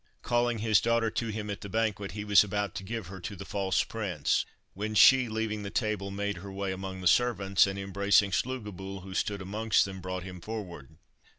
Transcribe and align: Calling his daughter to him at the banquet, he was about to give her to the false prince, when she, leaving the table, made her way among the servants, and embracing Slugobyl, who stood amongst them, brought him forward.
Calling 0.23 0.57
his 0.57 0.81
daughter 0.81 1.11
to 1.11 1.27
him 1.27 1.47
at 1.51 1.61
the 1.61 1.69
banquet, 1.69 2.13
he 2.13 2.25
was 2.25 2.43
about 2.43 2.73
to 2.73 2.83
give 2.83 3.05
her 3.05 3.19
to 3.19 3.35
the 3.35 3.45
false 3.45 3.83
prince, 3.83 4.47
when 4.73 4.95
she, 4.95 5.29
leaving 5.29 5.61
the 5.61 5.69
table, 5.69 6.09
made 6.09 6.37
her 6.37 6.51
way 6.51 6.71
among 6.71 7.01
the 7.01 7.07
servants, 7.07 7.67
and 7.67 7.77
embracing 7.77 8.31
Slugobyl, 8.31 9.01
who 9.03 9.13
stood 9.13 9.43
amongst 9.43 9.85
them, 9.85 10.01
brought 10.01 10.23
him 10.23 10.41
forward. 10.41 10.97